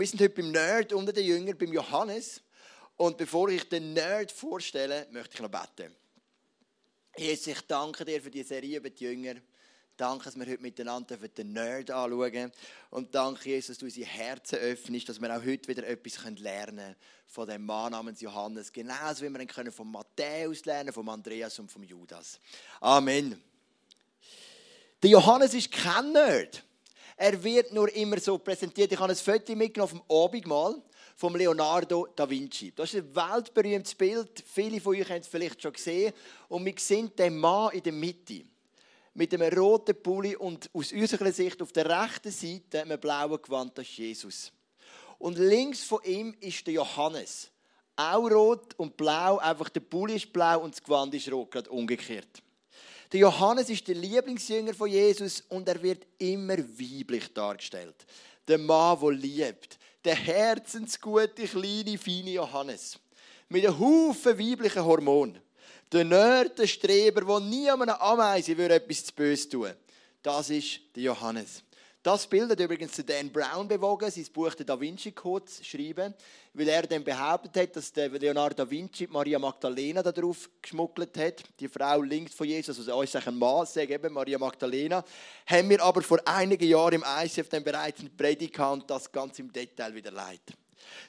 [0.00, 2.40] Wir sind heute beim Nerd unter den Jüngern, beim Johannes.
[2.96, 5.94] Und bevor ich den Nerd vorstelle, möchte ich noch beten.
[7.18, 9.34] Jesus, ich danke dir für die Serie über die Jünger.
[9.98, 12.50] Danke, dass wir heute miteinander den Nerd anschauen
[12.88, 16.76] Und danke, Jesus, dass du unsere Herzen öffnest, dass wir auch heute wieder etwas lernen
[16.76, 16.96] können
[17.26, 18.72] von dem Mann namens Johannes.
[18.72, 22.40] Genauso wie wir können von Matthäus lernen, von Andreas und von Judas.
[22.80, 23.38] Amen.
[25.02, 26.64] Der Johannes ist kein Nerd.
[27.22, 28.90] Er wird nur immer so präsentiert.
[28.92, 30.82] Ich habe ein Foto mitgenommen vom Abendmahl
[31.16, 32.72] von Leonardo da Vinci.
[32.74, 34.42] Das ist ein weltberühmtes Bild.
[34.46, 36.14] Viele von euch haben es vielleicht schon gesehen.
[36.48, 38.44] Und wir sehen den Mann in der Mitte
[39.12, 43.76] mit einem roten Pulli und aus unserer Sicht auf der rechten Seite einem blauen Gewand,
[43.76, 44.52] das ist Jesus.
[45.18, 47.50] Und links von ihm ist der Johannes.
[47.96, 51.68] Auch rot und blau, einfach der Pulli ist blau und das Gewand ist rot, gerade
[51.68, 52.42] umgekehrt.
[53.12, 58.06] Der Johannes ist der Lieblingsjünger von Jesus und er wird immer weiblich dargestellt.
[58.46, 59.78] Der Mann, der liebt.
[60.04, 62.98] Der herzensgute, kleine, feine Johannes.
[63.48, 65.40] Mit einem Haufen weiblichen Hormonen.
[65.92, 69.72] Der Nerd, der Streber, der nie an einer Ameise etwas zu böse tun
[70.22, 71.64] Das ist der Johannes.
[72.02, 76.14] Das Bild hat übrigens Dan Brown bewogen, sein Buch «Der Da Vinci Code» zu schreiben,
[76.54, 81.42] weil er dann behauptet hat, dass Leonardo da Vinci Maria Magdalena darauf geschmuggelt hat.
[81.60, 85.04] Die Frau links von Jesus, also uns ein Mann, sage eben Maria Magdalena.
[85.44, 89.38] Haben wir aber vor einigen Jahren im ICF dann bereits eine Predigt und das ganz
[89.38, 90.54] im Detail wieder leiten.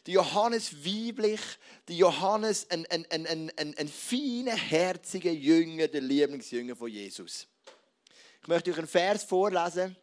[0.06, 1.40] Die Johannes weiblich,
[1.88, 7.48] die Johannes ein, ein, ein, ein, ein, ein feiner, herziger Jünger, der Lieblingsjünger von Jesus.
[8.42, 9.96] Ich möchte euch einen Vers vorlesen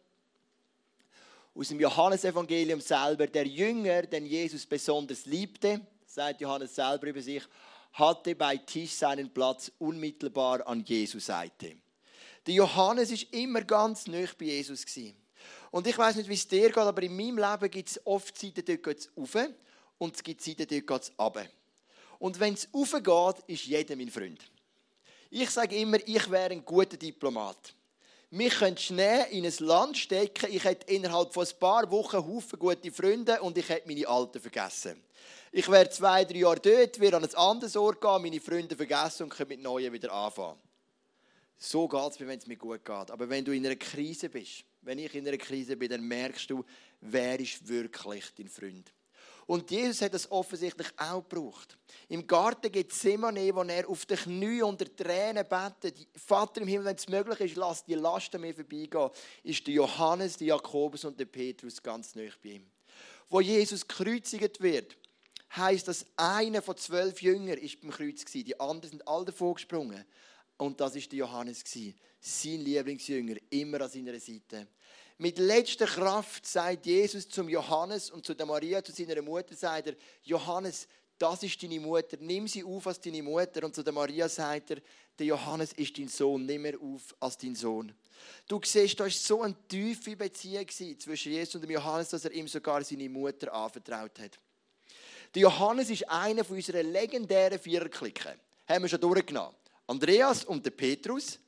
[1.59, 7.43] aus dem Johannesevangelium selber, der Jünger, den Jesus besonders liebte, sagt Johannes selber über sich,
[7.91, 11.75] hatte bei Tisch seinen Platz unmittelbar an Jesus Seite.
[12.47, 14.85] Der Johannes ist immer ganz nah bei Jesus
[15.71, 18.37] Und ich weiß nicht, wie es dir geht, aber in meinem Leben gibt es oft
[18.37, 19.35] Zeiten, dort geht es rauf
[19.97, 21.45] und es gibt Zeiten, dort geht es runter.
[22.19, 24.39] Und wenn es rauf geht, ist jeder mein Freund.
[25.29, 27.75] Ich sage immer, ich wäre ein guter Diplomat.
[28.31, 30.51] Mich könnte schnell in ein Land stecken.
[30.51, 34.39] Ich hätte innerhalb von ein paar Wochen Haufen gute Freunde und ich hätte meine Alten
[34.39, 35.01] vergessen.
[35.51, 39.23] Ich wäre zwei, drei Jahre dort, wäre an ein anderes Ort gehen, meine Freunde vergessen
[39.23, 40.59] und könnte mit Neuen wieder anfangen.
[41.57, 43.11] So geht es mir, wenn es mir gut geht.
[43.11, 46.51] Aber wenn du in einer Krise bist, wenn ich in einer Krise bin, dann merkst
[46.51, 46.63] du,
[47.01, 48.93] wer ist wirklich dein Freund.
[49.49, 51.75] Und Jesus hat das offensichtlich auch gebraucht.
[52.07, 56.07] Im Garten gibt es Simone, wo er auf den Knie unter Tränen betet.
[56.15, 59.09] Vater im Himmel, wenn es möglich ist, lass die Lasten mir vorbeigehen.
[59.41, 62.65] Ist der Johannes, der Jakobus und der Petrus ganz nah bei ihm.
[63.27, 64.95] Wo Jesus gekreuzigt wird,
[65.55, 68.43] heißt dass einer von zwölf Jüngern ist beim Kreuz war.
[68.43, 70.05] Die anderen sind alle davon gesprungen.
[70.57, 71.63] Und das ist der Johannes
[72.19, 74.67] sein Lieblingsjünger, immer an seiner Seite.
[75.21, 79.87] Mit letzter Kraft sagt Jesus zum Johannes und zu der Maria, zu seiner Mutter, sagt
[79.87, 80.87] er, Johannes,
[81.17, 83.65] das ist deine Mutter, nimm sie auf als deine Mutter.
[83.65, 84.77] Und zu der Maria sagt er,
[85.19, 87.93] der Johannes ist dein Sohn, nimm er auf als dein Sohn.
[88.47, 92.31] Du siehst, da war so eine tiefe Beziehung zwischen Jesus und dem Johannes, dass er
[92.31, 94.39] ihm sogar seine Mutter anvertraut hat.
[95.35, 98.39] Der Johannes ist einer von unseren legendären Viererklicken.
[98.69, 99.53] Haben wir schon durchgenommen.
[99.85, 101.39] Andreas und der Petrus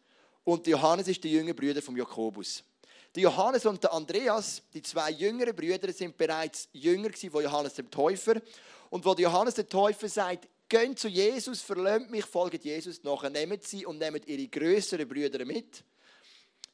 [0.44, 2.66] und der Johannes ist der jüngere Bruder von Jakobus.
[3.14, 7.92] Der Johannes und der Andreas, die zwei jüngeren Brüder, sind bereits jünger von Johannes dem
[7.92, 8.42] Täufer.
[8.90, 13.66] Und wo Johannes der Täufer sagt, geht zu Jesus, verlöhnt mich, folgt Jesus nachher, nehmt
[13.66, 15.84] sie und nehmt ihre größeren Brüder mit.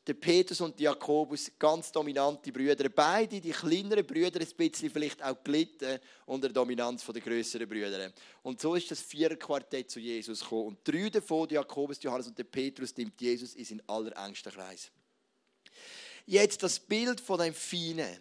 [0.05, 2.87] Der Petrus und Jakobus, ganz dominante Brüder.
[2.87, 8.13] Beide, die kleineren Brüder, ein bisschen vielleicht auch gelitten unter der Dominanz der größeren Brüder.
[8.43, 10.67] Und so ist das Viererquartett zu Jesus gekommen.
[10.67, 14.91] Und drei davon, Jakobus, Johannes und der Petrus, nimmt Jesus in seinen allerengsten Kreis
[16.27, 18.19] jetzt das Bild von dem feinen,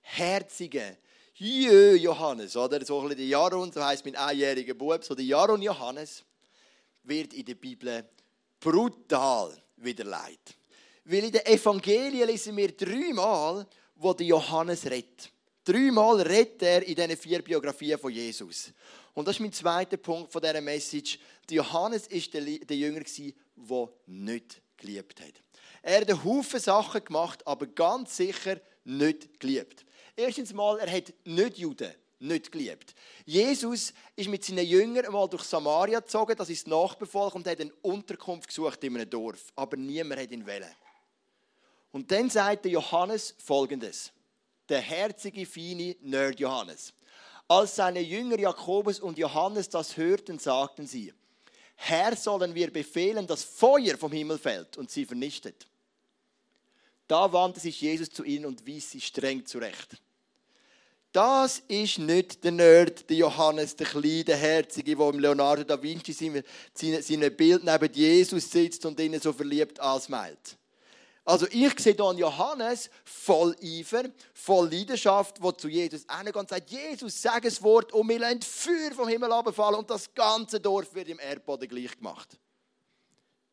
[0.00, 0.96] herzigen,
[1.34, 2.84] Jö, Johannes, oder?
[2.84, 6.24] So ein bisschen der Jaron, so heisst mein einjähriger Bub, so der Jaron Johannes,
[7.04, 8.04] wird in der Bibel
[8.60, 10.56] brutal widerlegt.
[11.04, 15.30] Weil in den Evangelien lesen wir dreimal, wo der Johannes redet.
[15.64, 18.72] Dreimal redet er in diesen vier Biografien von Jesus.
[19.14, 21.18] Und das ist mein zweiter Punkt von dieser Message.
[21.48, 23.02] Der Johannes war der Jünger,
[23.56, 25.34] der nicht geliebt hat.
[25.82, 29.84] Er hat einen Haufen Sachen gemacht, aber ganz sicher nicht geliebt.
[30.16, 31.92] Erstens mal, er hat nicht Juden
[32.22, 32.94] nicht geliebt.
[33.24, 37.60] Jesus ist mit seinen Jüngern einmal durch Samaria gezogen, das ist das Nachbarvolk, und hat
[37.60, 39.52] eine Unterkunft gesucht in einem Dorf.
[39.56, 40.70] Aber niemand hat ihn wählen.
[41.90, 44.12] Und dann sagt Johannes folgendes:
[44.68, 46.94] Der herzige, feine Nerd Johannes.
[47.48, 51.12] Als seine Jünger Jakobus und Johannes das hörten, sagten sie:
[51.74, 55.66] Herr, sollen wir befehlen, dass Feuer vom Himmel fällt und sie vernichtet?
[57.12, 60.00] Da wandte sich Jesus zu ihnen und wies sie streng zurecht.
[61.12, 65.82] Das ist nicht der Nerd, der Johannes, der kleine, der Herzige, der im Leonardo da
[65.82, 70.56] Vinci seinem Bild neben Jesus sitzt und ihnen so verliebt ansmeilt.
[71.22, 76.70] Also ich sehe hier Johannes voll Eifer, voll Leidenschaft, wo zu Jesus hingeht und sagt,
[76.70, 80.94] Jesus, sag ein Wort und wir lassen Feuer vom Himmel runterfallen und das ganze Dorf
[80.94, 82.38] wird im Erdboden gleich gemacht.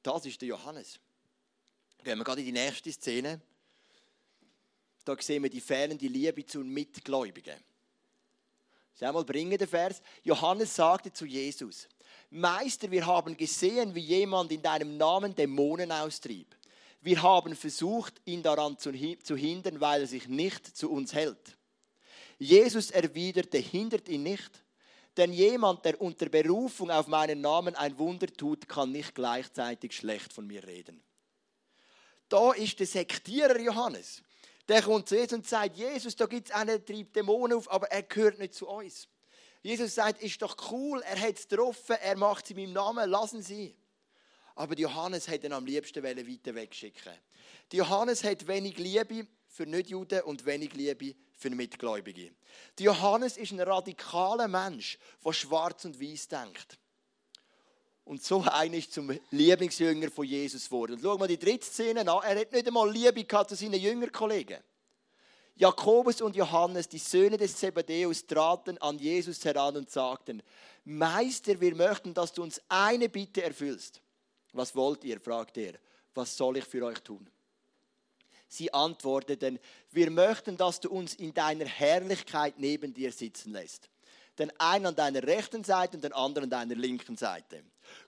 [0.01, 0.97] Das ist der Johannes.
[2.01, 3.41] Gehen wir gerade in die nächste Szene.
[5.09, 7.57] Da sehen wir die fehlende Liebe zu Mitgläubigen.
[9.00, 10.03] Schau mal, bringen den Vers.
[10.23, 11.88] Johannes sagte zu Jesus,
[12.29, 16.56] Meister, wir haben gesehen, wie jemand in deinem Namen Dämonen austrieb.
[17.01, 21.57] Wir haben versucht, ihn daran zu hindern, weil er sich nicht zu uns hält.
[22.38, 24.63] Jesus erwiderte, hindert ihn nicht.
[25.17, 30.31] Denn jemand, der unter Berufung auf meinen Namen ein Wunder tut, kann nicht gleichzeitig schlecht
[30.31, 31.01] von mir reden.
[32.27, 34.21] Da ist der Sektierer Johannes.
[34.69, 37.69] Der kommt zu Jesus und sagt, Jesus, da gibt es einen, der treibt Dämonen auf,
[37.71, 39.10] aber er gehört nicht zu uns.
[39.62, 43.10] Jesus sagt, ist doch cool, er hat es getroffen, er macht es in meinem Namen,
[43.10, 43.75] lassen Sie.
[44.56, 47.13] Aber Johannes hat ihn am liebsten weiter wegschicken.
[47.74, 52.31] Johannes hat wenig Liebe für Nichtjuden und wenig Liebe für Mitgläubige.
[52.80, 56.77] Johannes ist ein radikaler Mensch, der schwarz und weiß denkt.
[58.09, 60.94] Und so einer ist zum Lieblingsjünger von Jesus geworden.
[60.94, 62.07] Und schau mal die dritte Szene an.
[62.07, 64.57] Er hat nicht einmal Liebe gehabt zu seinen Jüngerkollegen.
[65.56, 70.41] Jakobus und Johannes, die Söhne des Zebedeus, traten an Jesus heran und sagten,
[70.85, 74.01] Meister, wir möchten, dass du uns eine Bitte erfüllst.
[74.53, 75.19] Was wollt ihr?
[75.19, 75.73] fragte er.
[76.15, 77.29] Was soll ich für euch tun?
[78.47, 79.59] Sie antworteten,
[79.91, 83.88] wir möchten, dass du uns in deiner Herrlichkeit neben dir sitzen lässt
[84.39, 87.63] den einen an deiner rechten Seite und den anderen an deiner linken Seite.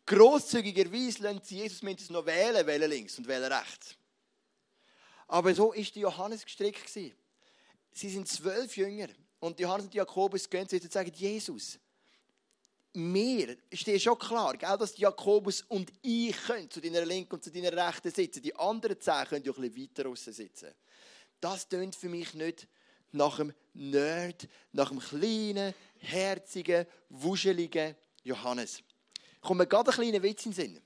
[0.05, 3.95] Großzügigerweise sie Jesus mindestens noch wählen, wählen links und wählen rechts.
[5.27, 6.89] Aber so ist Johannes gestrickt.
[6.89, 7.13] Sie
[7.93, 9.07] sind zwölf Jünger
[9.39, 11.79] und Johannes und Jakobus gehen zu und sagen, Jesus,
[12.93, 16.35] mir ist dir schon klar, gell, dass Jakobus und ich
[16.69, 18.41] zu deiner linken und zu deiner rechten sitzen.
[18.41, 20.73] Die anderen zehn können ja ein bisschen weiter draussen sitzen.
[21.39, 22.67] Das tönt für mich nicht
[23.11, 28.83] nach einem Nerd, nach einem kleinen, herzigen, wuscheligen Johannes.
[29.39, 30.81] Kommt mir gerade ein kleiner Witz in den Sinn.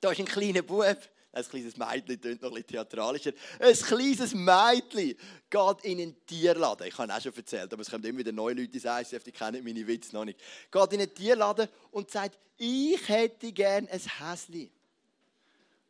[0.00, 0.84] Da ist ein kleiner Bub,
[1.32, 3.32] ein kleines Mädchen, klingt noch ein theatralischer.
[3.58, 5.16] Ein kleines Mädchen
[5.48, 6.86] geht in einen Tierladen.
[6.86, 9.32] Ich habe auch schon erzählt, aber es kommen immer wieder neue Leute ins ICF, die
[9.32, 10.40] kennen meine Witze noch nicht.
[10.70, 14.70] Geht in einen Tierladen und sagt, ich hätte gern ein Häschen.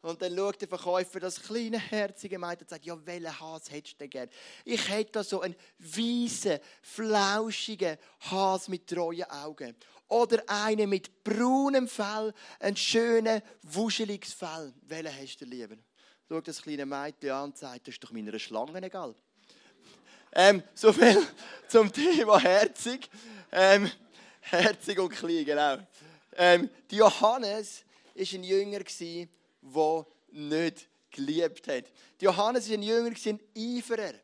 [0.02, 3.94] Und dann schaut der Verkäufer das kleine, herzige Mädchen und sagt, ja, welchen Has hättest
[3.94, 4.30] du denn gern?
[4.64, 9.76] Ich hätte da so einen weißen, flauschigen Has mit treuen Augen.
[10.08, 14.72] Oder einen mit braunem Fell, ein schönes, wuscheliges Fell.
[14.82, 15.76] Welchen hast du lieber?
[16.28, 19.14] Schaut das kleine Mädchen an und sagt, das ist doch meiner Schlange egal.
[20.32, 21.20] Ähm, so viel
[21.68, 23.10] zum Thema herzig.
[23.52, 23.90] Ähm,
[24.40, 25.76] herzig und klein, genau.
[26.36, 28.84] Ähm, Johannes war ein Jünger,
[29.62, 31.84] der nicht geliebt hat.
[32.20, 34.14] Johannes war ein Jünger, ein Eiferer.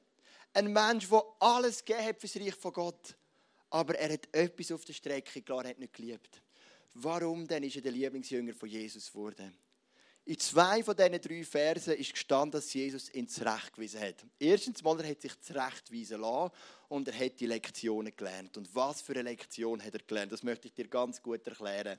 [0.53, 3.17] Ein Mensch, der alles gegeben hat für das Reich von Gott.
[3.71, 6.41] Aber er hat etwas auf der Strecke klar, er hat nicht geliebt.
[6.95, 9.55] Warum denn ist er der Lieblingsjünger von Jesus geworden?
[10.25, 14.25] In zwei von diesen drei Versen ist gestanden, dass Jesus ihn zurechtgewiesen hat.
[14.41, 16.53] Erstens mal, er hat sich zurechtweisen lassen
[16.89, 18.57] und er hat die Lektionen gelernt.
[18.57, 20.33] Und was für eine Lektion hat er gelernt?
[20.33, 21.99] Das möchte ich dir ganz gut erklären.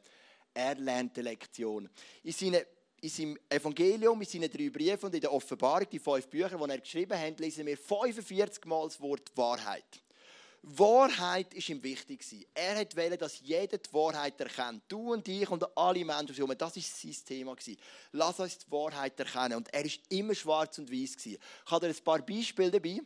[0.54, 1.90] Er lernt die Lektion.
[2.24, 2.64] In seinen
[3.02, 6.72] in seinem Evangelium, in seinen drei Briefen und in der Offenbarung, die fünf Bücher, die
[6.72, 10.02] er geschrieben hat, lesen wir 45 Mal das Wort Wahrheit.
[10.64, 12.26] Wahrheit ist ihm wichtig.
[12.54, 14.84] Er wollte, dass jeder die Wahrheit erkennt.
[14.88, 17.56] Du und ich und alle Menschen Das war sein Thema.
[18.12, 19.58] Lass uns die Wahrheit erkennen.
[19.58, 21.26] Und er war immer schwarz und weiß.
[21.26, 23.00] Ich habe dir ein paar Beispiele dabei,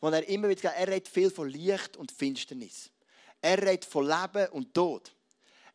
[0.00, 2.90] wo er immer wieder er redet viel von Licht und Finsternis.
[3.40, 5.12] Er redet von Leben und Tod.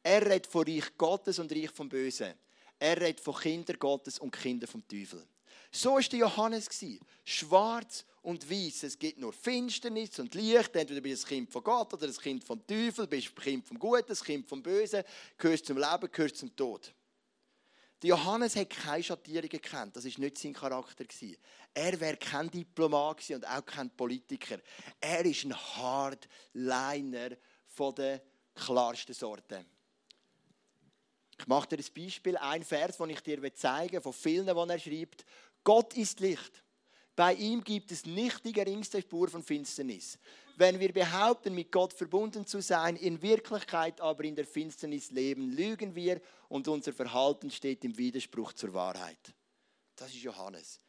[0.02, 2.34] Er redet von Reich Gottes und Reich vom Bösen.
[2.80, 5.26] Er redet von Kindern Gottes und Kindern vom Teufel.
[5.72, 6.70] So war Johannes.
[7.24, 8.84] Schwarz und weiß.
[8.84, 10.76] Es gibt nur Finsternis und Licht.
[10.76, 13.44] Entweder bist du ein Kind von Gott oder ein Kind vom Teufel, bist du ein
[13.44, 15.04] Kind vom Guten, ein Kind vom Bösen,
[15.38, 16.94] gehörst zum Leben, gehörst zum Tod.
[18.02, 19.96] Der Johannes hat keine Schattierungen gekannt.
[19.96, 21.06] Das war nicht sein Charakter.
[21.74, 24.60] Er wäre kein Diplomat und auch kein Politiker.
[25.00, 28.22] Er ist ein Hardliner von der
[28.54, 29.66] klarsten Sorte.
[31.44, 34.72] Ich mache dir ein Beispiel, ein Vers, den ich dir zeigen will, von vielen, die
[34.72, 35.26] er schreibt.
[35.62, 36.64] Gott ist Licht.
[37.18, 40.18] Bei ihm gibt es nicht die geringste Spur von Finsternis.
[40.56, 45.52] Wenn wir behaupten, mit Gott verbunden zu sein, in Wirklichkeit aber in der Finsternis leben,
[45.52, 49.34] lügen wir und unser Verhalten steht im Widerspruch zur Wahrheit.
[49.98, 50.80] Das ist Johannes.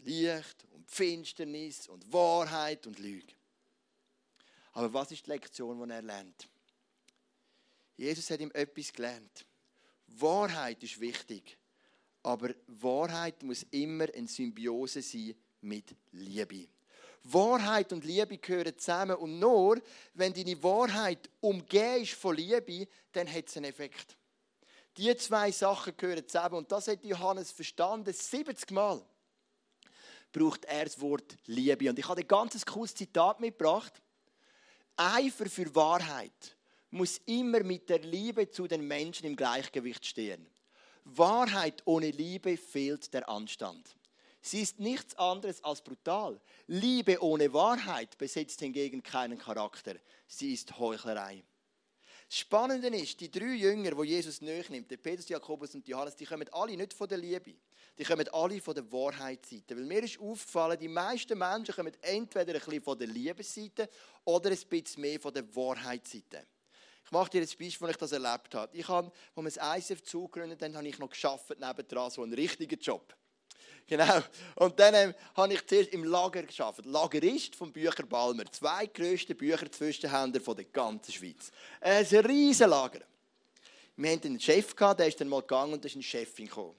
[0.00, 3.32] Licht und Finsternis und Wahrheit und Lüge.
[4.72, 6.46] Aber was ist die Lektion, die er lernt?
[7.96, 9.46] Jesus hat ihm etwas gelernt.
[10.08, 11.58] Wahrheit ist wichtig,
[12.22, 16.68] aber Wahrheit muss immer eine Symbiose sein mit Liebe.
[17.24, 19.80] Wahrheit und Liebe gehören zusammen und nur
[20.14, 24.16] wenn deine Wahrheit umgeben ist von Liebe, dann hat es einen Effekt.
[24.96, 29.04] Die zwei Sachen gehören zusammen und das hat Johannes verstanden, 70 Mal
[30.32, 31.88] braucht er das Wort Liebe.
[31.88, 33.92] Und ich habe ein ganz cooles Zitat mitgebracht.
[34.96, 36.56] Eifer für Wahrheit
[36.90, 40.46] muss immer mit der Liebe zu den Menschen im Gleichgewicht stehen.
[41.04, 43.96] Wahrheit ohne Liebe fehlt der Anstand.
[44.40, 46.40] Sie ist nichts anderes als brutal.
[46.66, 49.96] Liebe ohne Wahrheit besitzt hingegen keinen Charakter.
[50.26, 51.42] Sie ist Heuchlerei.
[52.28, 56.26] Das Spannende ist, die drei Jünger, die Jesus nimmt, der Petrus, Jakobus und Johannes, die
[56.26, 57.54] kommen alle nicht von der Liebe.
[57.96, 59.76] Die kommen alle von der Wahrheitsseite.
[59.76, 63.88] Weil mir ist aufgefallen, die meisten Menschen kommen entweder ein bisschen von der Liebesseite
[64.24, 66.46] oder ein bisschen mehr von der Wahrheitsseite.
[67.08, 68.76] Ich mache dir ein Beispiel, wo ich das erlebt habe.
[68.76, 72.34] Ich habe, als wir das ICF zugegründet haben, habe ich noch geschafft nebendran, so einen
[72.34, 73.16] richtigen Job.
[73.86, 74.20] Genau.
[74.56, 76.84] Und dann ähm, habe ich zuerst im Lager geschafft.
[76.84, 78.44] Lagerist vom Bücher Balmer.
[78.52, 81.50] Zwei grösste Bücherzwischenhändler von der ganzen Schweiz.
[81.80, 83.00] Ein riesen Lager.
[83.96, 86.46] Wir hatten einen Chef, gehabt, der ist dann mal gegangen und da ist eine Chefin
[86.46, 86.74] gekommen.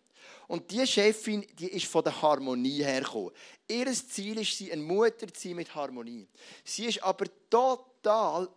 [0.48, 3.32] Und diese Chefin, die ist von der Harmonie hergekommen.
[3.68, 6.28] Ihr Ziel ist sie, eine Mutter zu sein mit Harmonie.
[6.64, 7.80] Sie ist aber total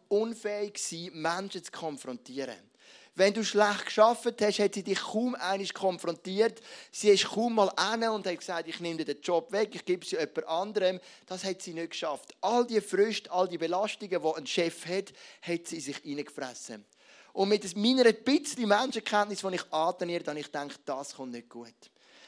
[0.08, 0.80] unfähig
[1.12, 2.72] Menschen zu konfrontieren.
[3.14, 6.62] Wenn du schlecht geschafft hast, hat sie dich kaum einig konfrontiert.
[6.90, 9.84] Sie ist kaum mal an und hat gesagt, ich nehme dir den Job weg, ich
[9.84, 11.00] gebe sie jemand anderem.
[11.26, 12.34] Das hat sie nicht geschafft.
[12.40, 16.86] All die Früchte, all die Belastungen, die ein Chef hat, hat sie sich reingefressen.
[17.34, 21.74] Und mit meiner bisschen Menschenkenntnis, die ich antrainiert habe, ich denke, das kommt nicht gut.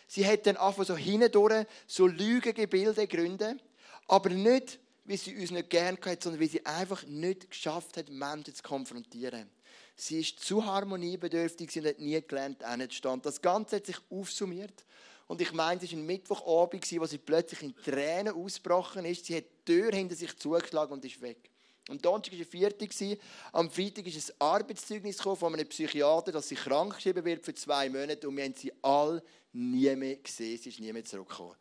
[0.06, 3.60] Sie hat dann einfach so hindurch so Lügengebilde gründen,
[4.06, 8.08] aber nicht, wie sie uns nicht gern hat, sondern wie sie einfach nicht geschafft hat,
[8.08, 9.50] Menschen zu konfrontieren.
[9.96, 13.22] Sie ist zu harmoniebedürftig und hat nie gelernt, hinzustehen.
[13.22, 14.84] Das Ganze hat sich aufsummiert.
[15.26, 19.26] Und ich meine, es war ein Mittwochabend, wo sie plötzlich in Tränen ausgebrochen ist.
[19.26, 21.50] Sie hat die Tür hinter sich zugeschlagen und ist weg.
[21.88, 23.18] Am Donnerstag war ein Viertel.
[23.52, 27.88] Am Freitag ist ein Arbeitszeugnis von einem Psychiater, dass sie krank geschrieben wird für zwei
[27.88, 28.28] Monate.
[28.28, 30.58] Und wir haben sie alle nie mehr gesehen.
[30.58, 31.56] Sie ist nie mehr zurückgekommen.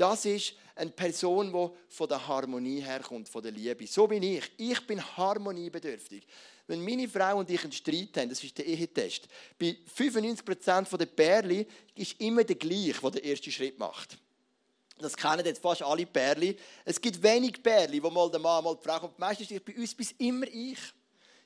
[0.00, 3.86] Das ist eine Person, die von der Harmonie herkommt, von der Liebe.
[3.86, 4.50] So bin ich.
[4.56, 6.26] Ich bin harmoniebedürftig.
[6.66, 9.28] Wenn meine Frau und ich einen Streit haben, das ist der Ehetest,
[9.58, 14.16] bei 95% der Pärchen ist immer der gleiche, der den ersten Schritt macht.
[14.96, 16.56] Das kennen jetzt fast alle Pärchen.
[16.86, 19.18] Es gibt wenig Pärchen, wo mal der Mann, mal die Frau kommt.
[19.18, 20.78] Meistens ist bei uns bis immer ich.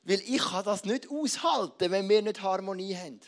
[0.04, 3.20] Weil ich kann das nicht aushalten, wenn wir nicht Harmonie haben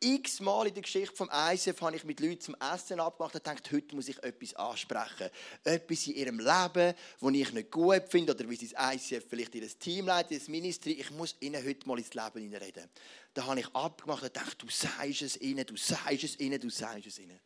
[0.00, 3.72] x-mal in der Geschichte vom ISF habe ich mit Leuten zum Essen abgemacht und gedacht,
[3.72, 5.30] heute muss ich etwas ansprechen.
[5.64, 9.54] Etwas in ihrem Leben, das ich nicht gut finde, oder wie sie das ICF vielleicht
[9.54, 10.92] ihr Team leitet, das Ministry.
[10.92, 12.88] Ich muss ihnen heute mal ins Leben hineinreden.
[13.32, 16.70] Da habe ich abgemacht und gedacht, du sagst es ihnen, du sagst es ihnen, du
[16.70, 17.40] sagst es ihnen.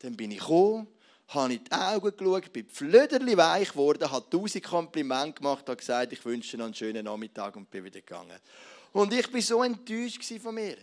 [0.00, 0.88] Dann bin ich gekommen,
[1.28, 6.12] habe in die Augen geschaut, bin flöderli weich geworden, habe tausend Komplimente gemacht, habe gesagt,
[6.12, 8.38] ich wünsche Ihnen einen schönen Nachmittag und bin wieder gegangen.
[8.92, 10.76] Und ich war so enttäuscht von mir.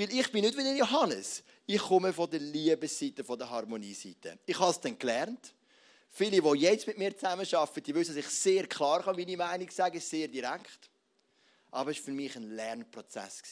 [0.00, 1.42] Weil ich bin nicht wie Johannes.
[1.66, 4.38] Ich komme von der Liebesseite, von der Harmonieseite.
[4.46, 5.52] Ich habe es dann gelernt.
[6.08, 9.68] Viele, die jetzt mit mir zusammenarbeiten, die wissen, dass ich sehr klar kann, meine Meinung
[9.70, 10.88] sagen, sehr direkt.
[11.70, 13.42] Aber es war für mich ein Lernprozess.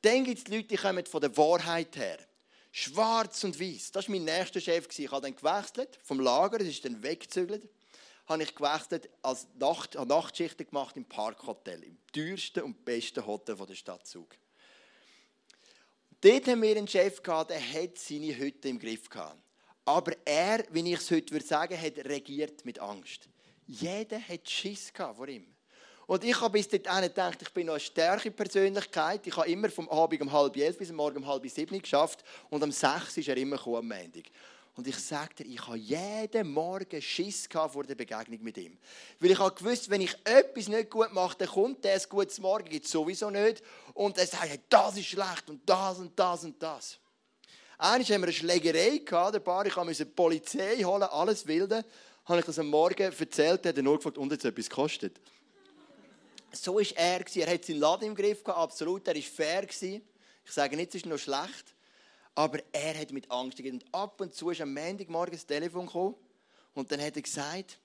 [0.00, 2.20] Dann gibt es Leute, die kommen von der Wahrheit her.
[2.72, 3.92] Schwarz und weiß.
[3.92, 4.88] Das war mein nächster Chef.
[4.98, 7.68] Ich habe dann gewechselt vom Lager, das ist dann weggezügelt.
[8.24, 13.74] Habe ich gewechselt als Nacht, Nachtschichten gemacht im Parkhotel, im teuersten und besten Hotel der
[13.74, 14.34] Stadt Zug.
[16.20, 19.38] Dort haben wir einen Chef gehabt, der hat seine Hütte im Griff gehabt.
[19.84, 23.28] Aber er, wie ich es heute würde sagen, hat regiert mit Angst.
[23.66, 25.46] Jeder hat Schiss vor ihm.
[26.06, 29.26] Und ich habe bis dahin gedacht, ich bin noch eine starke Persönlichkeit.
[29.26, 32.24] Ich habe immer vom Abend um halb elf bis morgen um halb sieben geschafft.
[32.50, 34.24] Und am sechs ist er immer am Montag.
[34.78, 38.78] Und ich sage dir, ich habe jeden Morgen Schiss vor der Begegnung mit ihm.
[39.18, 42.38] Weil ich habe gewusst, wenn ich etwas nicht gut mache, dann kommt der ein gutes
[42.38, 43.60] Morgen, gibt es sowieso nicht.
[43.98, 47.00] Und er sagt, das ist schlecht und das und das und das.
[47.76, 51.84] Einmal haben wir eine Schlägerei gehabt, der Bar, ich musste die Polizei holen, alles Wilde.
[52.24, 55.20] Habe ich das am Morgen erzählt, hat er nur gefragt, und jetzt etwas kostet.
[56.52, 57.24] So war er.
[57.34, 59.08] Er hat seinen Laden im Griff gehabt, absolut.
[59.08, 59.66] Er war fair.
[59.68, 60.02] Ich
[60.46, 61.74] sage nicht, es ist noch schlecht.
[62.36, 63.80] Aber er hat mit Angst gegeben.
[63.82, 66.14] Und ab und zu ist am Montagmorgen das Telefon gekommen
[66.72, 67.80] und dann hat er gesagt,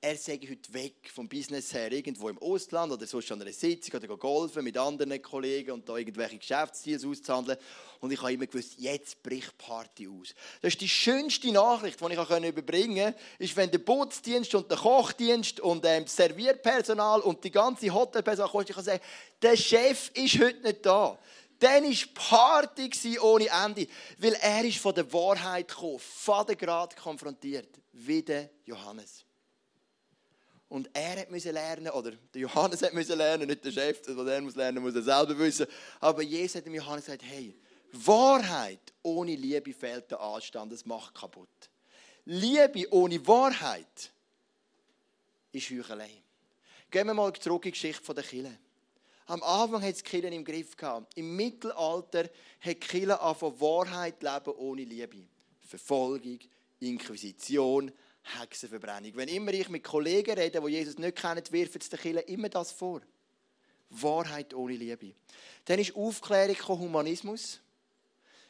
[0.00, 4.00] er sei heute weg vom Business her, irgendwo im Ausland oder sonst an einer Sitzung
[4.00, 7.58] oder golfen mit anderen Kollegen und da irgendwelche Geschäftsziele auszuhandeln.
[8.00, 10.34] Und ich habe immer gewusst, jetzt bricht Party aus.
[10.60, 14.78] Das ist die schönste Nachricht, die ich überbringen kann, ist, wenn der Bootsdienst und der
[14.78, 19.02] Kochdienst und ähm, das Servierpersonal und die ganze Hotelpersonal kommt, ich kann sagen,
[19.42, 21.18] der Chef ist heute nicht da.
[21.58, 23.88] Dann war Party ohne Ende,
[24.18, 29.25] weil er ist von der Wahrheit gekommen, Vatergrad konfrontiert, wie der Johannes.
[30.68, 34.56] Und er musste lernen, oder der Johannes musste lernen, nicht der Chef, was er muss
[34.56, 35.66] lernen, muss er selber wissen.
[36.00, 37.54] Aber Jesus hat dem Johannes gesagt, hey,
[37.92, 41.48] Wahrheit ohne Liebe fehlt der Anstand, das macht kaputt.
[42.24, 44.10] Liebe ohne Wahrheit
[45.52, 46.10] ist Heuchelei.
[46.90, 48.58] Gehen wir mal zurück in die Geschichte der Kille.
[49.26, 51.16] Am Anfang hat es die Kirche im Griff gehabt.
[51.16, 52.30] Im Mittelalter hat
[52.64, 55.26] die Kirche von Wahrheit leben ohne Liebe.
[55.60, 56.38] Verfolgung,
[56.80, 57.92] Inquisition,
[58.26, 59.12] Hexenverbrennung.
[59.14, 62.48] Wenn immer ich mit Kollegen rede, die Jesus nicht kennen, wirft es der Kirche immer
[62.48, 63.00] das vor.
[63.90, 65.14] Wahrheit ohne Liebe.
[65.64, 67.60] Dann ist Aufklärung Humanismus.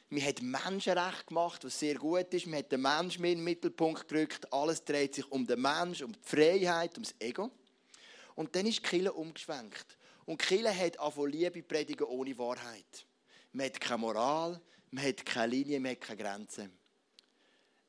[0.08, 2.46] Man hat Menschenrecht gemacht, was sehr gut ist.
[2.46, 4.52] Man hat den Menschen in den Mittelpunkt gerückt.
[4.52, 7.50] Alles dreht sich um den Menschen, um die Freiheit, um das Ego.
[8.36, 9.96] Und dann ist Kirche umgeschwenkt.
[10.24, 13.06] Und Kirche hat von Liebe predigen ohne Wahrheit.
[13.52, 16.85] Man hat keine Moral, man hat keine Linie, man hat keine Grenzen.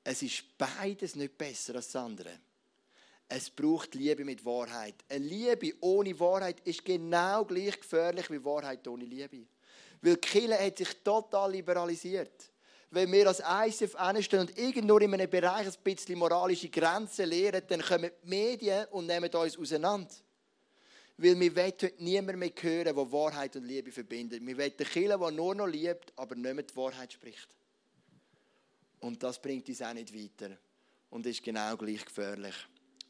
[0.10, 2.40] Es ist beides nicht besser als das andere.
[3.28, 4.96] Es braucht Liebe mit Wahrheit.
[5.10, 9.46] Eine Liebe ohne Wahrheit ist genau gleich gefährlich wie Wahrheit ohne Liebe.
[10.02, 12.54] Weil Kirche hat sich total liberalisiert.
[12.90, 17.64] Wenn wir als ICF anstehen und irgendwo in einem Bereich ein bisschen moralische Grenzen lehren,
[17.68, 20.16] dann kommen die Medien und nehmen uns auseinander.
[21.18, 24.40] Weil wir wollen heute niemand mehr hören, der Wahrheit und Liebe verbindet.
[24.42, 27.57] Wir wollen eine Kirche, die nur noch liebt, aber nicht mehr die Wahrheit spricht.
[29.00, 30.58] Und das bringt uns auch nicht weiter.
[31.10, 32.56] Und ist genau gleich gefährlich.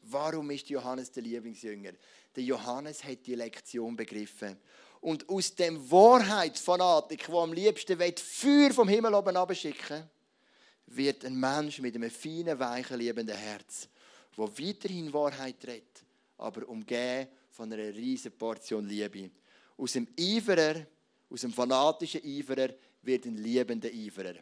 [0.02, 1.92] Warum ist Johannes der Lieblingsjünger?
[2.34, 4.56] Der Johannes hat die Lektion begriffen.
[5.00, 10.08] Und aus dem Wahrheitsfanatik, der am liebsten will, Feuer vom Himmel oben abschicken
[10.86, 13.88] wird ein Mensch mit einem feinen, weichen, liebenden Herz,
[14.36, 16.04] der weiterhin Wahrheit redet,
[16.38, 19.30] aber umgeben von einer riesen Portion Liebe.
[19.76, 20.86] Aus dem Eiferer,
[21.30, 22.70] aus dem fanatischen Eiferer
[23.02, 24.34] wird ein liebender Eiferer.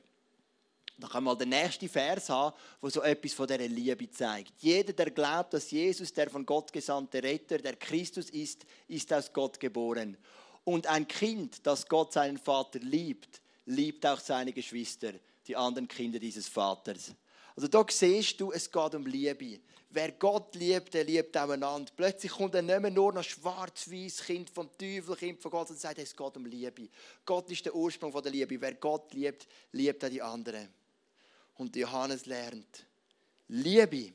[0.98, 4.54] Da kann mal den nächsten Vers haben, wo so etwas von dieser Liebe zeigt.
[4.58, 9.30] Jeder, der glaubt, dass Jesus der von Gott gesandte Retter, der Christus ist, ist aus
[9.32, 10.16] Gott geboren.
[10.64, 15.12] Und ein Kind, das Gott seinen Vater liebt, liebt auch seine Geschwister,
[15.46, 17.14] die anderen Kinder dieses Vaters.
[17.54, 19.60] Also da siehst du, es geht um Liebe.
[19.90, 21.90] Wer Gott liebt, der liebt auch einander.
[21.96, 25.78] Plötzlich kommt er nicht mehr nur noch schwarz-weiß Kind vom Teufel, Kind von Gott und
[25.78, 26.88] sagt, es geht um Liebe.
[27.24, 28.60] Gott ist der Ursprung der Liebe.
[28.60, 30.68] Wer Gott liebt, liebt auch die anderen.
[31.56, 32.86] Und Johannes lernt,
[33.48, 34.12] Liebe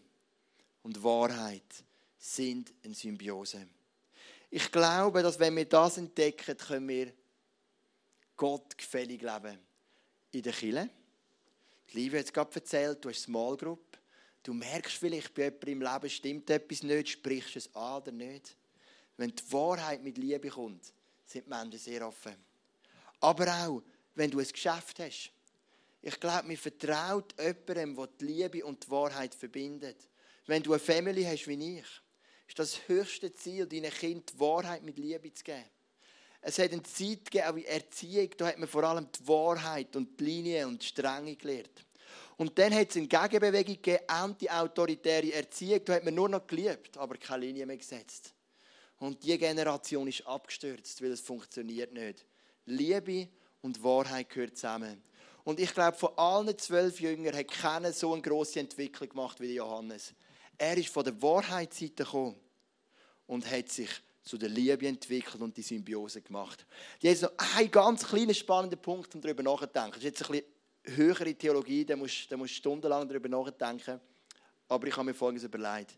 [0.83, 1.83] und Wahrheit
[2.17, 3.67] sind eine Symbiose.
[4.49, 7.13] Ich glaube, dass wenn wir das entdecken, können wir
[8.35, 9.57] Gott gefällig leben.
[10.31, 10.89] In der Kirche.
[11.91, 13.97] Die Liebe hat es gerade erzählt, du hast Small Group.
[14.43, 18.55] Du merkst vielleicht, bei jemandem im Leben stimmt etwas nicht, sprichst es an oder nicht.
[19.17, 20.93] Wenn die Wahrheit mit Liebe kommt,
[21.25, 22.35] sind die Menschen sehr offen.
[23.19, 23.83] Aber auch,
[24.15, 25.31] wenn du ein Geschäft hast
[26.01, 30.07] ich glaube, man vertraut jemandem, der die Liebe und die Wahrheit verbindet.
[30.47, 31.85] Wenn du eine Family hast wie ich,
[32.47, 35.63] ist das höchste Ziel, deinen Kindern die Wahrheit mit Liebe zu geben.
[36.41, 39.95] Es hat eine Zeit gegeben, auch in Erziehung, da hat man vor allem die Wahrheit
[39.95, 41.85] und die Linie und die Strenge gelernt.
[42.37, 46.97] Und dann hat es eine Gegenbewegung gegeben, anti-autoritäre Erziehung, da hat man nur noch geliebt,
[46.97, 48.33] aber keine Linie mehr gesetzt.
[48.97, 52.25] Und die Generation ist abgestürzt, weil es funktioniert nicht.
[52.65, 53.29] Liebe
[53.61, 55.03] und Wahrheit gehören zusammen.
[55.43, 59.55] Und ich glaube, von allen zwölf Jüngern hat keiner so eine grosse Entwicklung gemacht wie
[59.55, 60.13] Johannes.
[60.57, 62.35] Er ist von der Wahrheitsseite gekommen
[63.25, 63.89] und hat sich
[64.23, 66.65] zu der Liebe entwickelt und die Symbiose gemacht.
[66.99, 69.93] Jetzt noch ein ganz kleiner spannender Punkt, um darüber nachzudenken.
[69.93, 73.99] Das ist jetzt ein bisschen höhere Theologie, da musst du stundenlang darüber nachdenken.
[74.67, 75.97] Aber ich habe mir Folgendes überlegt.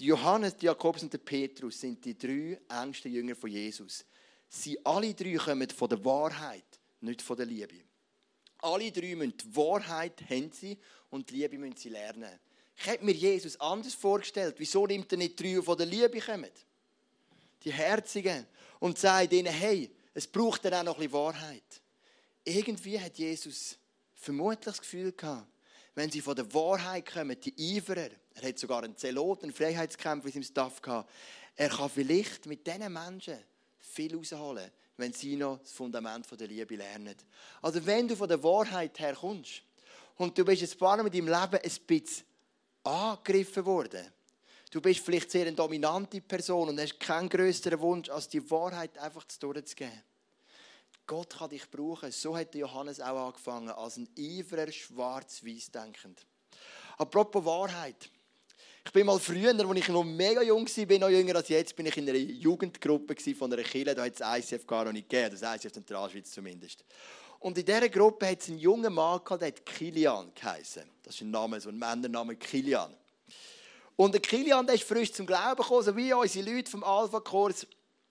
[0.00, 4.04] Johannes, Jakobus und Petrus sind die drei engsten Jünger von Jesus.
[4.48, 7.74] Sie alle drei kommen von der Wahrheit, nicht von der Liebe.
[8.58, 10.76] Alle drei müssen die Wahrheit haben sie
[11.10, 12.38] und die Liebe müssen sie lernen.
[12.76, 14.54] Ich hätte mir Jesus anders vorgestellt.
[14.58, 16.50] Wieso nimmt er nicht drei, die von der Liebe kommen?
[17.64, 18.46] Die Herzigen.
[18.80, 21.80] Und sagt ihnen, hey, es braucht dann auch noch ein Wahrheit.
[22.44, 23.76] Irgendwie hat Jesus
[24.14, 25.46] vermutlich das Gefühl gehabt,
[25.94, 30.26] wenn sie von der Wahrheit kommen, die Eiferer, er hat sogar einen Zelot, einen Freiheitskämpfer
[30.28, 31.10] in seinem Staff gehabt,
[31.56, 33.38] er kann vielleicht mit diesen Menschen
[33.80, 37.16] viel rausholen, wenn sie noch das Fundament der Liebe lernen.
[37.62, 39.62] Also wenn du von der Wahrheit herkommst
[40.16, 42.26] und du bist ein paar Mal in deinem Leben ein bisschen
[42.84, 44.12] angegriffen worden,
[44.70, 48.98] Du bist vielleicht sehr eine dominante Person und hast keinen größeren Wunsch, als die Wahrheit
[48.98, 50.02] einfach zu durchzugeben.
[51.06, 52.12] Gott kann dich brauchen.
[52.12, 56.26] So hat Johannes auch angefangen, als ein Eiferer schwarz-weiß denkend.
[56.98, 58.10] Apropos Wahrheit.
[58.88, 61.84] Ich bin mal früher, als ich noch mega jung war, noch jünger als jetzt, bin
[61.84, 65.36] ich in einer Jugendgruppe von einer Kirche, da hat es ICF gar noch nicht gegeben,
[65.38, 66.86] das ICF Zentralschweiz zumindest.
[67.38, 70.84] Und in dieser Gruppe hat es einen jungen Mann gehabt, der hat Kilian geheißen.
[71.02, 72.94] Das ist ein Name, so ein Männername, Kilian.
[73.94, 77.66] Und der Kilian, der ist frisch zum Glauben gekommen, so wie unsere Leute vom Alpha-Kurs.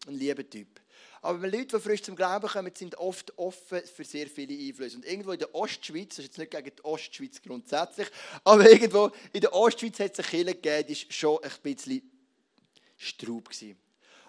[0.06, 0.80] Ein lieber Typ.
[1.28, 4.96] Aber Leute, die frisch zum Glauben kommen, sind oft offen für sehr viele Einflüsse.
[4.96, 8.08] Und irgendwo in der Ostschweiz, das ist jetzt nicht gegen die Ostschweiz grundsätzlich,
[8.46, 12.12] aber irgendwo in der Ostschweiz hat es eine Kirche gegeben, die war schon ein bisschen
[12.96, 13.50] Straub.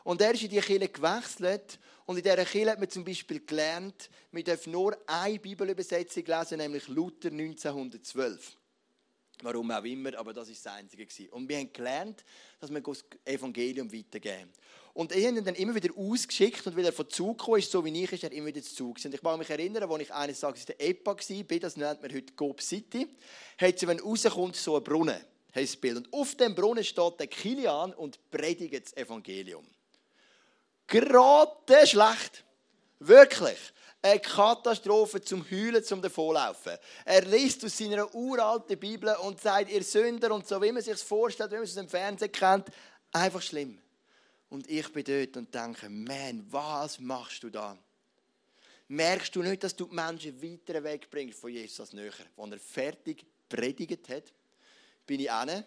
[0.03, 3.47] Und er ist in diese Kirche gewechselt und in dieser Kirche hat man zum Beispiel
[3.47, 8.57] gelernt, man darf nur eine Bibelübersetzung lesen, nämlich Luther 1912.
[9.43, 11.07] Warum auch immer, aber das war das Einzige.
[11.31, 12.25] Und wir haben gelernt,
[12.59, 14.51] dass wir das Evangelium weitergeben.
[14.99, 17.85] Und ich habe ihn dann immer wieder ausgeschickt und wieder von Zug kam, ist so
[17.85, 18.97] wie ich, ist er immer wieder zu Zug.
[19.05, 22.03] Und ich mag mich erinnern, als ich eines Tages in der EPA war, das nennt
[22.03, 23.07] man heute Gob City,
[23.59, 25.21] hat sie, wenn rauskommt, so einen Brunnen,
[25.55, 25.99] das Bild.
[25.99, 29.65] Und auf dem Brunnen steht der Kilian und predigt das Evangelium.
[30.89, 32.43] Gerade schlecht.
[32.99, 33.59] Wirklich
[34.03, 36.77] eine Katastrophe zum Heulen, zum Davonlaufen.
[37.05, 40.99] Er liest aus seiner uralten Bibel und sagt, ihr Sünder und so, wie man sich
[40.99, 42.67] vorstellt, wie man es aus dem Fernsehen kennt,
[43.13, 43.79] einfach schlimm.
[44.51, 47.77] Und ich bin dort und denke, man, was machst du da?
[48.89, 52.13] Merkst du nicht, dass du die Menschen weiter wegbringst von Jesus als näher?
[52.37, 54.33] Als er fertig predigt hat,
[55.07, 55.65] bin ich hin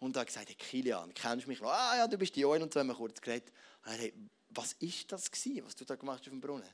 [0.00, 1.70] und habe gesagt, hey, Kilian, kennst du mich noch?
[1.70, 3.52] Ah ja, du bist die Joel und so haben wir kurz geredet.
[3.84, 4.12] Und er, hey,
[4.50, 6.68] was ist das gewesen, was du da gemacht hast auf dem Brunnen?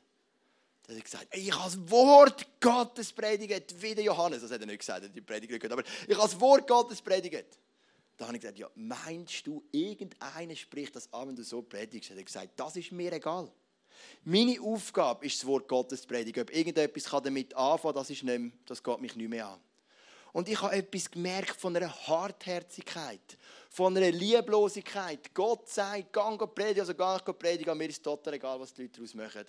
[0.87, 4.41] Dann hat er gesagt, ich habe das Wort Gottes predigt, wie der Johannes.
[4.43, 6.67] Das hat er nicht gesagt, hat die Predigt nicht gehört, aber ich habe das Wort
[6.67, 7.59] Gottes predigt.
[8.21, 12.11] Da habe ich gesagt, ja, meinst du, irgendeiner spricht das an, wenn du so predigst?
[12.11, 13.51] Hat er gesagt, das ist mir egal.
[14.25, 16.43] Meine Aufgabe ist, das Wort Gottes zu predigen.
[16.43, 19.59] Ob irgendetwas kann damit anfangen das, ist nicht das geht mich nicht mehr an.
[20.35, 23.39] Und ich habe etwas gemerkt von einer Hartherzigkeit,
[23.71, 25.33] von einer Lieblosigkeit.
[25.33, 28.97] Gott sagt, gang predigen, also gar nicht predigen, mir ist total egal, was die Leute
[28.97, 29.47] daraus machen.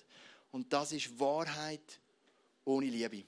[0.50, 2.00] Und das ist Wahrheit
[2.64, 3.24] ohne Liebe.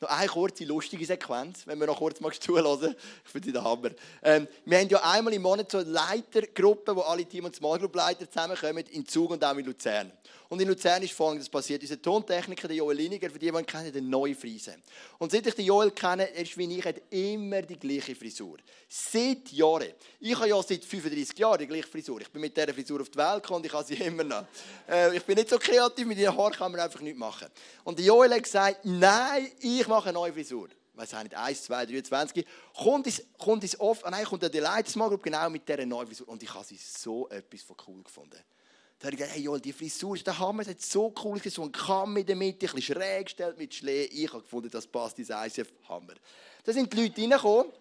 [0.00, 2.94] Noch eine kurze, lustige Sequenz, wenn wir noch kurz mal zuhören.
[3.24, 3.90] Ich finde den Hammer.
[4.22, 7.80] Ähm, wir haben ja einmal im Monat so eine Leitergruppe, wo alle Team- und Small
[7.80, 10.12] Group Leiter zusammenkommen, in Zug und auch in Luzern.
[10.48, 11.82] Und in Luzern ist Folgendes passiert.
[11.82, 14.76] Unser Tontechniker, der Joel Liniger, für die, die ihn kennen, der neue Friese.
[15.18, 18.56] Und seit ich den Joel kenne, er ist wie ich, hat immer die gleiche Frisur.
[18.88, 19.92] Seit Jahren.
[20.20, 22.22] Ich habe ja seit 35 Jahren die gleiche Frisur.
[22.22, 24.46] Ich bin mit dieser Frisur auf die Welt gekommen und ich habe sie immer noch.
[24.88, 27.48] Äh, ich bin nicht so kreativ, mit den Haaren kann man einfach nichts machen.
[27.84, 31.62] Und der Joel hat gesagt, nein, ich mache eine neue Frisur weiß auch nicht, 1,
[31.62, 32.44] 2, 23,
[32.76, 35.86] kommt ins, kommt ins Off, ah nein, kommt der Leiter Small Group genau mit dieser
[35.86, 36.28] neuen Frisur.
[36.28, 38.38] Und ich habe sie so etwas von cool gefunden.
[38.98, 41.62] Da habe ich gedacht, hey Joel, die Frisur ist der Hammer, hat so cool so
[41.62, 44.04] ein Kamm in der Mitte, ein schräg gestellt mit Schlee.
[44.04, 46.14] Ich habe gefunden, das passt ins ICF, Hammer.
[46.64, 47.72] Da sind die Leute reingekommen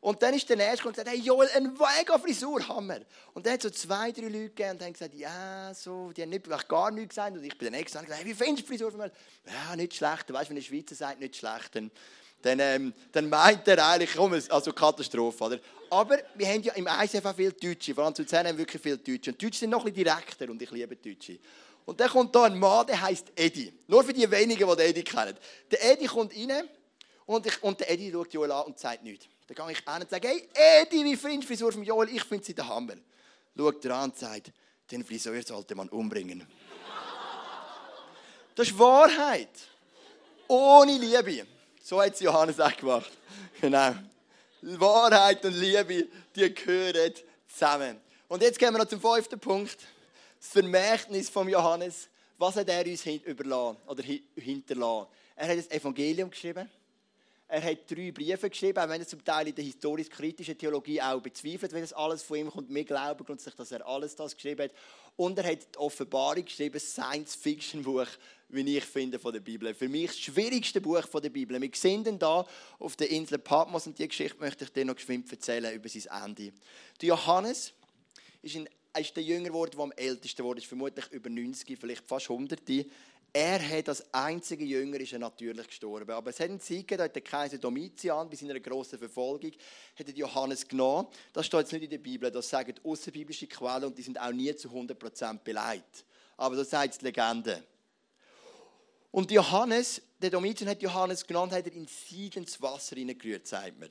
[0.00, 3.00] und dann ist der Nächste und gesagt, hey Joel, eine mega Frisur, Hammer.
[3.34, 6.30] Und dann hat so zwei, drei Leute gegeben und haben gesagt, ja, so, die haben
[6.30, 7.36] nicht, gar nichts gesagt.
[7.36, 9.12] Und ich bin der Nächste und gesagt, hey, wie findest du die Frisur von mir?
[9.46, 10.32] Ja, nicht schlecht.
[10.32, 11.90] Weißt du, wenn ein Schweizer sagt, nicht schlecht, dann
[12.44, 15.44] dann, ähm, dann meint er eigentlich, komm, also Katastrophe.
[15.44, 15.58] Oder?
[15.90, 18.66] Aber wir haben ja im ICF auch viele Deutsche, vor allem zu Luzern haben wir
[18.66, 19.30] wirklich viele Deutsche.
[19.30, 21.38] Und Deutsche sind noch ein bisschen direkter und ich liebe Deutsche.
[21.86, 23.72] Und dann kommt da ein Mann, der heißt Eddie.
[23.86, 25.36] Nur für die wenigen, die den Eddie kennen.
[25.70, 26.68] Der Eddie kommt rein
[27.26, 29.26] und, ich, und der Eddie schaut Joel an und sagt nichts.
[29.46, 30.48] Dann gehe ich an und sage, hey
[30.82, 32.08] Eddie, wie findest du die Frisur von Joel?
[32.10, 32.94] Ich finde sie der Hammer.
[33.56, 34.52] Schaut er an und sagt,
[34.90, 36.46] den Friseur sollte man umbringen.
[38.54, 39.48] Das ist Wahrheit.
[40.46, 41.46] Ohne Liebe.
[41.86, 43.10] So hat es Johannes auch gemacht.
[43.60, 43.94] Genau.
[44.62, 47.12] Wahrheit und Liebe, die gehören
[47.46, 48.00] zusammen.
[48.26, 49.76] Und jetzt gehen wir noch zum fünften Punkt.
[50.40, 52.08] Das Vermächtnis von Johannes.
[52.38, 53.06] Was hat er uns
[53.86, 55.08] oder hinterlassen?
[55.36, 56.70] Er hat das Evangelium geschrieben.
[57.46, 61.20] Er hat drei Briefe geschrieben, auch wenn er zum Teil in der historisch-kritischen Theologie auch
[61.20, 62.72] bezweifelt, wenn es alles von ihm kommt.
[62.72, 64.72] Wir glauben grundsätzlich, dass er alles das geschrieben hat.
[65.16, 68.08] Und er hat die Offenbarung geschrieben, Science-Fiction-Buch,
[68.48, 69.74] wie ich finde, von der Bibel.
[69.74, 71.60] Für mich das schwierigste Buch von der Bibel.
[71.60, 72.46] Wir sehen ihn da
[72.78, 76.24] auf der Insel Patmos und die Geschichte möchte ich dir noch geschwind erzählen über sein
[76.24, 76.52] Ende.
[77.00, 77.72] Der Johannes
[78.42, 82.06] ist, ein, ist der Jünger geworden, der am ältesten wurde, ist vermutlich über 90, vielleicht
[82.06, 82.60] fast 100.
[83.36, 86.08] Er hat als einziger Jünger ist er natürlich gestorben.
[86.12, 89.50] Aber es hat einen Zeit gegeben, der Kaiser Domitian bei seiner grossen Verfolgung
[89.98, 91.08] hat er Johannes genommen.
[91.32, 94.30] Das steht jetzt nicht in der Bibel, das sagen außerbiblische Quellen und die sind auch
[94.30, 96.04] nie zu 100% beleidigt.
[96.36, 97.64] Aber das sagt die Legende.
[99.14, 103.90] Und Johannes, der Domitian hat Johannes genannt, hat er in siedendes Wasser hineingerührt, sagt man.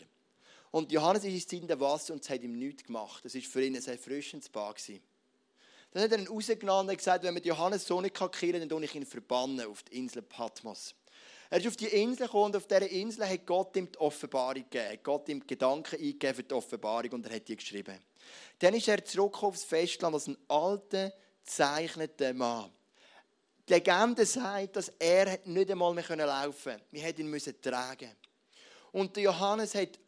[0.69, 3.23] Und Johannes ist in der Wasser und es hat ihm nichts gemacht.
[3.23, 4.75] Das war für ihn ein erfrischendes Bad.
[5.91, 8.83] Dann hat er ihn rausgenommen und gesagt, wenn man Johannes so nicht killen dann tue
[8.83, 10.93] ich ihn verbannen auf die Insel Patmos.
[11.49, 14.65] Er ist auf die Insel gekommen und auf dieser Insel hat Gott ihm die Offenbarung
[14.69, 14.99] gegeben.
[15.03, 17.97] Gott ihm Gedanken eingegeben für die Offenbarung und er hat die geschrieben.
[18.59, 21.13] Dann ist er zurück aufs Festland als ein alter,
[21.45, 22.69] gezeichneter Mann.
[23.67, 26.86] Die Legende sagt, dass er nicht einmal mehr laufen konnte.
[26.91, 28.12] Wir hätten ihn tragen
[28.91, 29.99] Und Johannes hat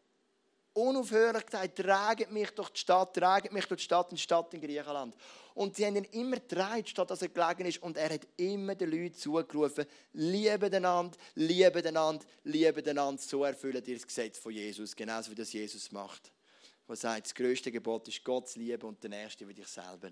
[0.73, 4.53] unaufhörlich gesagt, traget mich durch die Stadt, traget mich durch die Stadt, in die Stadt
[4.53, 5.15] in Griechenland.
[5.53, 7.81] Und sie haben ihn immer getragen, statt dass er gelegen ist.
[7.81, 13.21] Und er hat immer den Leuten zugerufen, liebe einander, liebe einander, liebe einander.
[13.21, 16.33] So erfüllen ihr das Gesetz von Jesus, genauso wie das Jesus macht.
[16.87, 20.11] Was sagt, das größte Gebot ist Gott zu lieben und der nächste wie dich selber.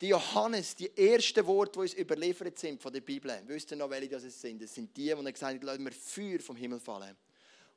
[0.00, 3.90] Die Johannes, die ersten Worte, die uns überliefert sind von der Bibel, wisst ihr noch,
[3.90, 4.62] welche das sind?
[4.62, 7.16] Das sind die, die gesagt haben, lassen wir Feuer vom Himmel fallen.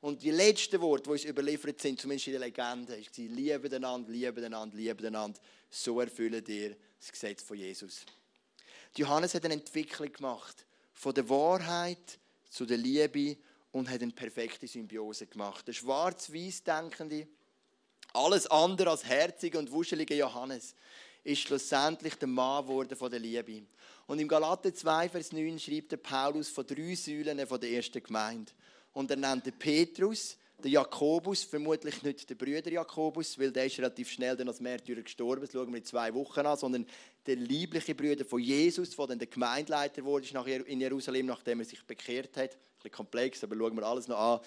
[0.01, 4.11] Und die letzten Worte, die uns überliefert sind, zumindest in der Legende, ist liebe einander,
[4.11, 5.39] liebe einander, liebe einander.
[5.69, 8.05] So erfüllen dir das Gesetz von Jesus.
[8.97, 13.37] Johannes hat eine Entwicklung gemacht von der Wahrheit zu der Liebe
[13.71, 15.67] und hat eine perfekte Symbiose gemacht.
[15.67, 17.27] Der schwarz-weiß denkende,
[18.13, 20.75] alles andere als herzige und wuschelige Johannes
[21.23, 23.63] ist schlussendlich der Mann geworden von der Liebe.
[24.07, 28.01] Und im Galater 2, Vers 9 schreibt der Paulus von drei Säulen von der ersten
[28.01, 28.51] Gemeinde.
[28.93, 33.77] Und er nennt den Petrus, den Jakobus, vermutlich nicht der Brüder Jakobus, weil der ist
[33.77, 36.85] relativ schnell dann als Märtyrer gestorben, das schauen wir in zwei Wochen an, sondern
[37.25, 40.27] der liebliche Bruder von Jesus, der dann der Gemeindeleiter wurde
[40.65, 42.53] in Jerusalem, nachdem er sich bekehrt hat.
[42.53, 44.39] Ein bisschen komplex, aber schauen wir alles noch an.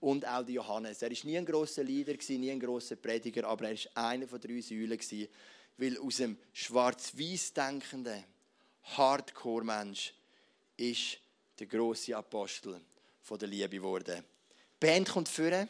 [0.00, 1.02] Und auch der Johannes.
[1.02, 4.40] Er war nie ein grosser Leader, nie ein grosser Prediger, aber er war einer von
[4.40, 4.98] drei Säulen,
[5.80, 8.22] weil aus dem schwarz-weiß denkenden
[8.82, 10.12] Hardcore-Mensch
[10.76, 11.18] ist
[11.58, 12.78] der große Apostel
[13.22, 14.22] von der Liebe geworden.
[14.22, 15.68] Die Band kommt führen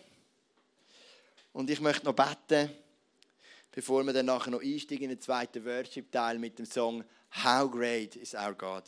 [1.52, 2.70] und ich möchte noch beten,
[3.70, 7.04] bevor wir dann nachher noch einsteigen in den zweiten Worship-Teil mit dem Song
[7.44, 8.84] How Great is Our God.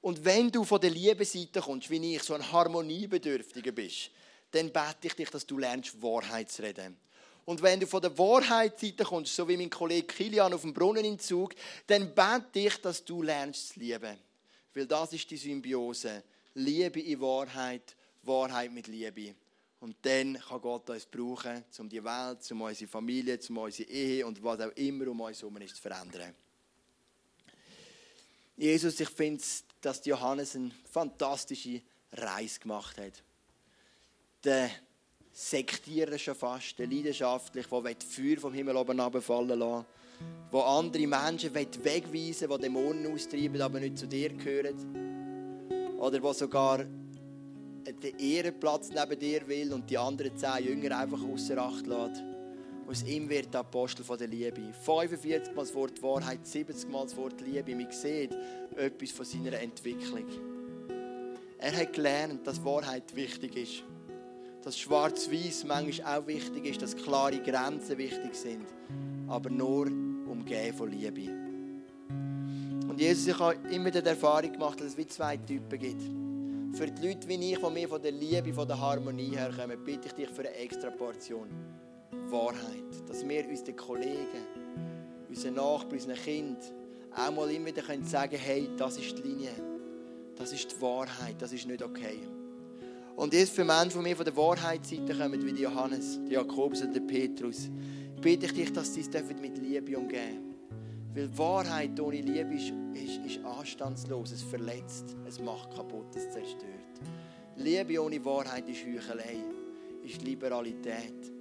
[0.00, 4.10] Und wenn du von der Liebe-Seite kommst, wie ich, so ein Harmoniebedürftiger bist,
[4.50, 6.96] dann bete ich dich, dass du lernst, Wahrheit zu reden.
[7.44, 11.04] Und wenn du von der Wahrheitsseite kommst, so wie mein Kollege Kilian auf dem Brunnen
[11.04, 11.54] im Zug,
[11.86, 14.16] dann bete ich, dass du lernst zu lieben.
[14.72, 16.22] Weil das ist die Symbiose.
[16.54, 17.94] Liebe in Wahrheit
[18.26, 19.34] Wahrheit mit Liebe.
[19.80, 24.26] Und dann kann Gott uns brauchen, um die Welt, um unsere Familie, um unsere Ehe
[24.26, 26.34] und was auch immer um uns herum ist, zu verändern.
[28.56, 29.42] Jesus, ich finde,
[29.80, 33.22] dass Johannes eine fantastische Reise gemacht hat.
[34.44, 34.70] Der
[35.36, 39.84] Sektierer schon fast, leidenschaftlich, der Feuer vom Himmel oben runterfallen lassen
[40.50, 45.98] wo andere Menschen wegweisen die Dämonen austreiben, aber nicht zu dir gehören.
[45.98, 51.58] Oder wo sogar den Ehrenplatz neben dir will und die anderen zehn Jünger einfach außer
[51.58, 52.22] Acht lässt.
[52.86, 54.72] Aus ihm wird der Apostel von der Liebe.
[54.84, 57.74] 45 Mal das Wort Wahrheit, 70 Mal das Wort Liebe.
[57.74, 58.30] Man sieht
[58.76, 60.26] etwas von seiner Entwicklung.
[61.58, 63.93] Er hat gelernt, dass Wahrheit wichtig ist.
[64.64, 68.66] Dass Schwarz-Weiß manchmal auch wichtig ist, dass klare Grenzen wichtig sind.
[69.28, 71.30] Aber nur umgeben von Liebe.
[72.88, 76.02] Und Jesus, ich habe immer die Erfahrung gemacht, dass es wie zwei Typen gibt.
[76.76, 80.06] Für die Leute wie ich, die mir von der Liebe, von der Harmonie herkommen, bitte
[80.06, 81.48] ich dich für eine extra Portion
[82.30, 83.08] Wahrheit.
[83.08, 84.46] Dass wir unseren Kollegen,
[85.28, 86.56] unseren Nachbarn, unseren Kindern
[87.16, 89.52] auch mal immer wieder können sagen hey, das ist die Linie.
[90.36, 92.18] Das ist die Wahrheit, das ist nicht okay.
[93.16, 97.70] Und jetzt für Menschen, die mir von der Wahrheitsseite kommen, wie Johannes, Jakobus oder Petrus,
[98.20, 99.08] bitte ich dich, dass sie es
[99.40, 100.54] mit Liebe umgehen.
[101.14, 107.00] Weil Wahrheit ohne Liebe ist, ist, ist anstandslos, es verletzt, es macht kaputt, es zerstört.
[107.56, 109.36] Liebe ohne Wahrheit ist Heuchelei,
[110.02, 111.32] ist Liberalität.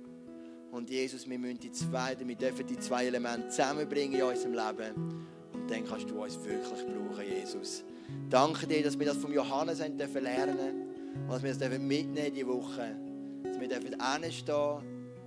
[0.72, 5.26] Und Jesus, wir müssen die zwei, wir dürfen die zwei Elemente zusammenbringen in unserem Leben.
[5.54, 7.84] Und dann kannst du uns wirklich brauchen, Jesus.
[8.30, 10.93] Danke dir, dass wir das vom Johannes lernen dürfen
[11.28, 12.96] dass wir das mitnehmen diese Woche.
[13.44, 14.00] Dass wir dürfen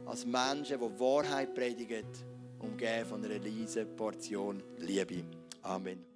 [0.06, 2.06] als Menschen, die Wahrheit predigen
[2.58, 5.24] umgeben von einer riesen Portion Liebe.
[5.62, 6.15] Amen.